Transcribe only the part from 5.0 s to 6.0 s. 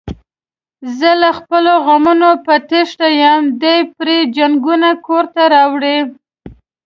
کورته راوړي.